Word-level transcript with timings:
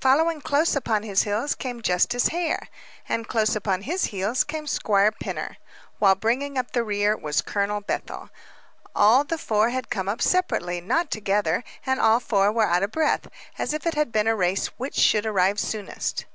Following 0.00 0.40
close 0.40 0.76
upon 0.76 1.02
his 1.02 1.24
heels 1.24 1.56
came 1.56 1.82
Justice 1.82 2.28
Hare; 2.28 2.68
and 3.08 3.26
close 3.26 3.56
upon 3.56 3.82
his 3.82 4.04
heels 4.04 4.44
came 4.44 4.68
Squire 4.68 5.10
Pinner; 5.10 5.56
while 5.98 6.14
bringing 6.14 6.56
up 6.56 6.70
the 6.70 6.84
rear 6.84 7.16
was 7.16 7.42
Colonel 7.42 7.80
Bethel. 7.80 8.30
All 8.94 9.24
the 9.24 9.36
four 9.36 9.70
had 9.70 9.90
come 9.90 10.08
up 10.08 10.22
separately, 10.22 10.80
not 10.80 11.10
together, 11.10 11.64
and 11.84 11.98
all 11.98 12.20
four 12.20 12.52
were 12.52 12.66
out 12.68 12.84
of 12.84 12.92
breath, 12.92 13.26
as 13.58 13.74
if 13.74 13.84
it 13.84 13.94
had 13.94 14.12
been 14.12 14.28
a 14.28 14.36
race 14.36 14.68
which 14.78 14.94
should 14.94 15.26
arrive 15.26 15.58
soonest. 15.58 16.26